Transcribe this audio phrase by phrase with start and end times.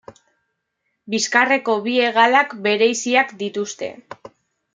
[1.13, 3.93] Bizkarreko bi hegalak bereiziak dituzte.